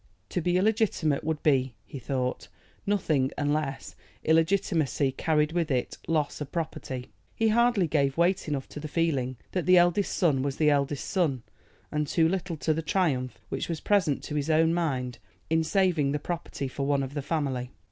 To 0.29 0.41
be 0.41 0.57
illegitimate 0.57 1.23
would 1.23 1.43
be, 1.43 1.75
he 1.85 1.99
thought, 1.99 2.47
nothing 2.87 3.29
unless 3.37 3.95
illegitimacy 4.23 5.11
carried 5.11 5.51
with 5.51 5.69
it 5.69 5.99
loss 6.07 6.41
of 6.41 6.51
property. 6.51 7.09
He 7.35 7.49
hardly 7.49 7.87
gave 7.87 8.17
weight 8.17 8.47
enough 8.47 8.67
to 8.69 8.79
the 8.79 8.87
feeling 8.87 9.37
that 9.51 9.67
the 9.67 9.77
eldest 9.77 10.17
son 10.17 10.41
was 10.41 10.57
the 10.57 10.71
eldest 10.71 11.05
son, 11.07 11.43
and 11.91 12.07
too 12.07 12.27
little 12.27 12.57
to 12.57 12.73
the 12.73 12.81
triumph 12.81 13.37
which 13.49 13.69
was 13.69 13.79
present 13.79 14.23
to 14.23 14.33
his 14.33 14.49
own 14.49 14.73
mind 14.73 15.19
in 15.51 15.63
saving 15.63 16.13
the 16.13 16.17
property 16.19 16.67
for 16.67 16.87
one 16.87 17.03
of 17.03 17.13
the 17.13 17.21
family. 17.21 17.69